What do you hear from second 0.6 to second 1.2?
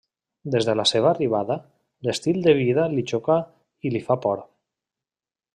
de la seva